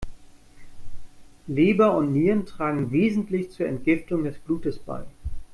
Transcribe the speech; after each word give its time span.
Leber 1.45 1.93
und 1.95 2.11
Nieren 2.11 2.47
tragen 2.47 2.89
wesentlich 2.89 3.51
zur 3.51 3.67
Entgiftung 3.67 4.23
des 4.23 4.39
Blutes 4.39 4.79
bei. 4.79 5.03